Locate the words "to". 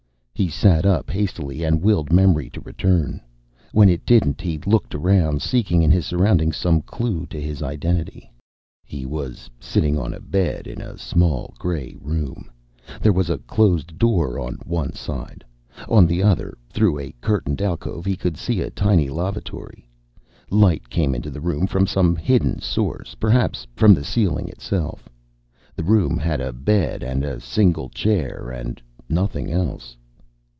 2.49-2.61, 7.27-7.39